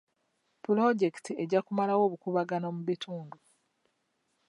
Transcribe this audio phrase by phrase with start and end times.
[0.63, 3.37] Pulojekiti ejja kumalawo obukuubagano mu bitundu.